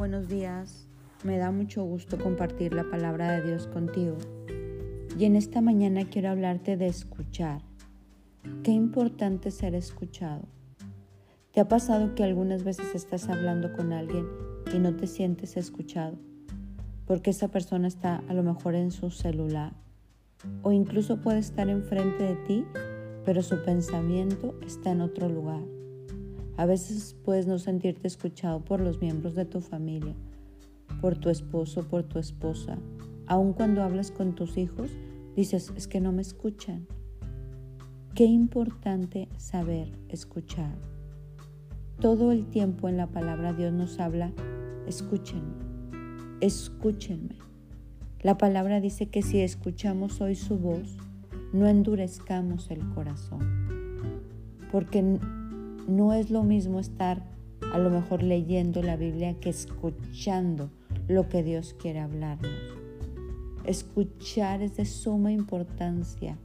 [0.00, 0.88] buenos días.
[1.24, 4.16] Me da mucho gusto compartir la palabra de Dios contigo.
[5.18, 7.60] Y en esta mañana quiero hablarte de escuchar.
[8.62, 10.48] Qué importante ser escuchado.
[11.52, 14.24] ¿Te ha pasado que algunas veces estás hablando con alguien
[14.74, 16.16] y no te sientes escuchado?
[17.06, 19.74] Porque esa persona está a lo mejor en su celular
[20.62, 22.64] o incluso puede estar enfrente de ti,
[23.26, 25.60] pero su pensamiento está en otro lugar.
[26.56, 30.14] A veces puedes no sentirte escuchado por los miembros de tu familia,
[31.00, 32.78] por tu esposo, por tu esposa.
[33.26, 34.90] Aun cuando hablas con tus hijos,
[35.36, 36.86] dices, es que no me escuchan.
[38.14, 40.74] Qué importante saber escuchar.
[42.00, 44.32] Todo el tiempo en la palabra Dios nos habla,
[44.86, 45.54] escúchenme,
[46.40, 47.36] escúchenme.
[48.22, 50.96] La palabra dice que si escuchamos hoy su voz,
[51.52, 53.40] no endurezcamos el corazón,
[54.70, 55.18] porque
[55.90, 57.22] no es lo mismo estar
[57.72, 60.70] a lo mejor leyendo la Biblia que escuchando
[61.08, 62.50] lo que Dios quiere hablarnos.
[63.64, 66.38] Escuchar es de suma importancia,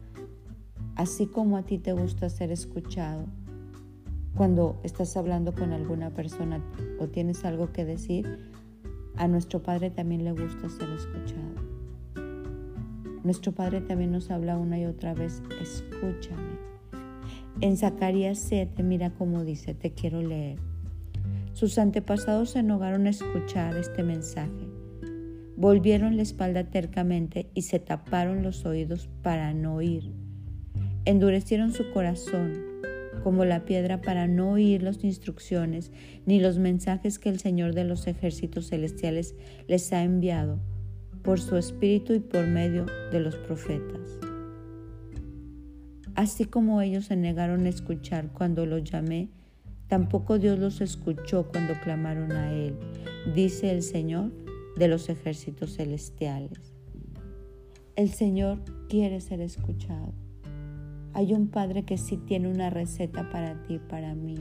[0.96, 3.26] así como a ti te gusta ser escuchado.
[4.36, 6.62] Cuando estás hablando con alguna persona
[7.00, 8.52] o tienes algo que decir,
[9.16, 11.56] a nuestro Padre también le gusta ser escuchado.
[13.24, 16.75] Nuestro Padre también nos habla una y otra vez, escúchame.
[17.62, 20.60] En Zacarías 7, mira cómo dice, te quiero leer.
[21.54, 24.68] Sus antepasados se negaron a escuchar este mensaje.
[25.56, 30.12] Volvieron la espalda tercamente y se taparon los oídos para no oír.
[31.06, 32.62] Endurecieron su corazón
[33.24, 35.94] como la piedra para no oír las instrucciones
[36.26, 39.34] ni los mensajes que el Señor de los ejércitos celestiales
[39.70, 40.60] les ha enviado
[41.24, 44.20] por su espíritu y por medio de los profetas.
[46.16, 49.28] Así como ellos se negaron a escuchar cuando los llamé,
[49.90, 52.78] tampoco Dios los escuchó cuando clamaron a Él,
[53.36, 54.32] dice el Señor
[54.78, 56.74] de los ejércitos celestiales.
[57.98, 60.14] El Señor quiere ser escuchado.
[61.14, 64.38] Hay un Padre que sí tiene una receta para ti, para mí.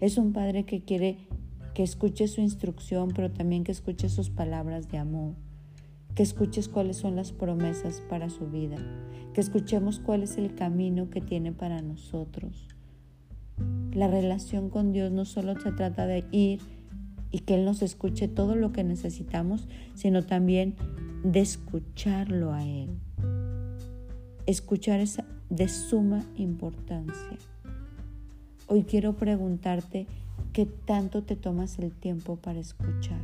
[0.00, 1.18] Es un Padre que quiere
[1.74, 5.34] que escuches su instrucción, pero también que escuches sus palabras de amor
[6.14, 8.76] que escuches cuáles son las promesas para su vida,
[9.34, 12.68] que escuchemos cuál es el camino que tiene para nosotros.
[13.92, 16.60] La relación con Dios no solo se trata de ir
[17.30, 20.76] y que Él nos escuche todo lo que necesitamos, sino también
[21.24, 22.90] de escucharlo a Él.
[24.46, 25.18] Escuchar es
[25.50, 27.38] de suma importancia.
[28.66, 30.06] Hoy quiero preguntarte
[30.52, 33.20] qué tanto te tomas el tiempo para escuchar.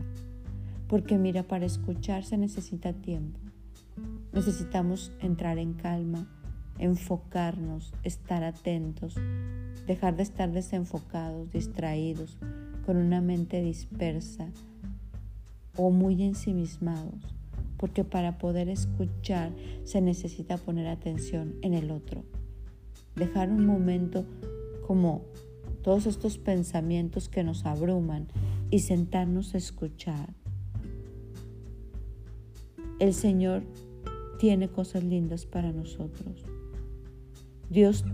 [0.89, 3.39] Porque mira, para escuchar se necesita tiempo.
[4.33, 6.29] Necesitamos entrar en calma,
[6.79, 9.15] enfocarnos, estar atentos,
[9.87, 12.37] dejar de estar desenfocados, distraídos,
[12.85, 14.49] con una mente dispersa
[15.77, 17.35] o muy ensimismados.
[17.79, 19.53] Porque para poder escuchar
[19.85, 22.25] se necesita poner atención en el otro.
[23.17, 24.25] Dejar un momento
[24.87, 25.23] como
[25.83, 28.29] todos estos pensamientos que nos abruman
[28.71, 30.35] y sentarnos a escuchar
[32.99, 33.63] el Señor
[34.39, 36.45] tiene cosas lindas para nosotros.
[37.71, 38.05] Dios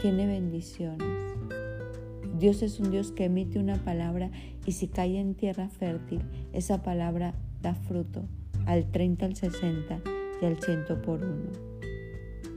[0.00, 1.08] tiene bendiciones.
[2.38, 4.30] Dios es un Dios que emite una palabra
[4.66, 6.22] y si cae en tierra fértil,
[6.52, 8.24] esa palabra da fruto
[8.66, 10.00] al 30, al 60
[10.40, 11.52] y al 100 por uno.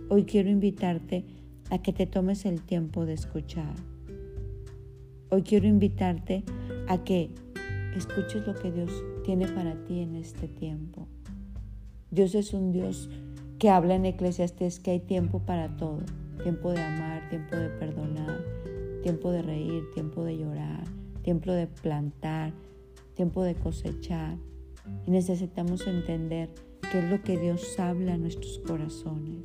[0.09, 1.25] Hoy quiero invitarte
[1.69, 3.75] a que te tomes el tiempo de escuchar.
[5.29, 6.43] Hoy quiero invitarte
[6.87, 7.29] a que
[7.95, 8.91] escuches lo que Dios
[9.25, 11.07] tiene para ti en este tiempo.
[12.09, 13.09] Dios es un Dios
[13.59, 15.99] que habla en Eclesiastes que hay tiempo para todo.
[16.41, 18.45] Tiempo de amar, tiempo de perdonar,
[19.03, 20.85] tiempo de reír, tiempo de llorar,
[21.21, 22.53] tiempo de plantar,
[23.13, 24.37] tiempo de cosechar.
[25.05, 26.49] Y necesitamos entender
[26.89, 29.43] qué es lo que Dios habla a nuestros corazones.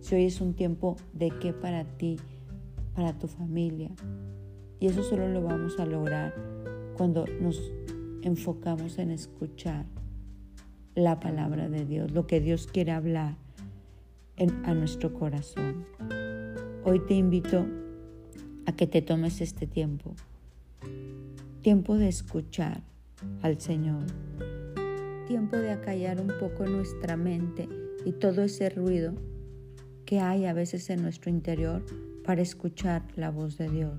[0.00, 2.16] Si hoy es un tiempo de qué para ti,
[2.94, 3.90] para tu familia.
[4.80, 6.34] Y eso solo lo vamos a lograr
[6.96, 7.60] cuando nos
[8.22, 9.84] enfocamos en escuchar
[10.98, 13.36] la palabra de Dios, lo que Dios quiere hablar
[14.64, 15.86] a nuestro corazón.
[16.84, 17.66] Hoy te invito
[18.66, 20.16] a que te tomes este tiempo,
[21.62, 22.82] tiempo de escuchar
[23.42, 24.06] al Señor,
[25.28, 27.68] tiempo de acallar un poco nuestra mente
[28.04, 29.14] y todo ese ruido
[30.04, 31.84] que hay a veces en nuestro interior
[32.24, 33.98] para escuchar la voz de Dios.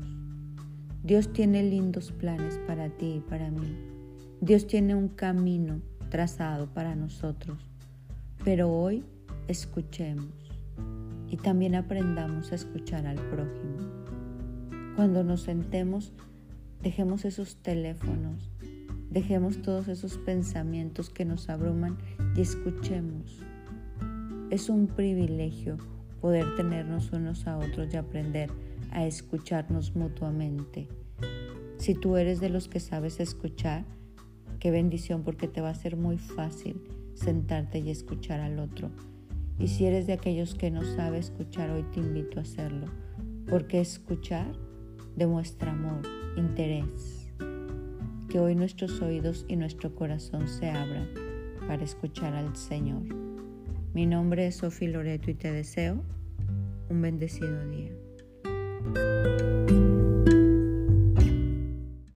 [1.04, 3.74] Dios tiene lindos planes para ti y para mí.
[4.42, 7.58] Dios tiene un camino trazado para nosotros.
[8.44, 9.04] Pero hoy
[9.48, 10.34] escuchemos
[11.28, 13.78] y también aprendamos a escuchar al prójimo.
[14.96, 16.14] Cuando nos sentemos,
[16.82, 18.50] dejemos esos teléfonos
[19.10, 21.98] Dejemos todos esos pensamientos que nos abruman
[22.36, 23.40] y escuchemos.
[24.52, 25.78] Es un privilegio
[26.22, 28.52] poder tenernos unos a otros y aprender
[28.92, 30.88] a escucharnos mutuamente.
[31.78, 33.84] Si tú eres de los que sabes escuchar,
[34.60, 36.82] qué bendición porque te va a ser muy fácil
[37.14, 38.90] sentarte y escuchar al otro.
[39.58, 42.88] Y si eres de aquellos que no sabe escuchar, hoy te invito a hacerlo,
[43.50, 44.48] porque escuchar
[45.16, 46.02] demuestra amor,
[46.38, 47.32] interés.
[48.30, 51.10] Que hoy nuestros oídos y nuestro corazón se abran
[51.68, 53.04] para escuchar al Señor.
[53.94, 56.04] Mi nombre es Sofía Loreto y te deseo
[56.90, 57.92] un bendecido día.